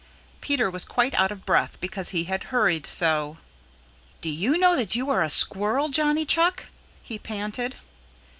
[0.41, 3.37] Peter was quite out of breath because he had hurried so.
[4.23, 6.69] "Do you know that you are a Squirrel, Johnny Chuck?"
[7.03, 7.75] he panted.